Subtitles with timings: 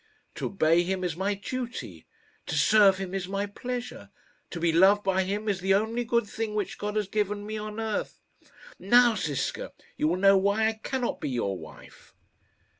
[0.33, 2.07] To obey him is my duty;
[2.47, 4.09] to serve him is my pleasure.
[4.49, 7.55] To be loved by him is the only good thing which God has given me
[7.59, 8.19] on earth.
[8.79, 12.15] Now, Ziska, you will know why I cannot be your wife."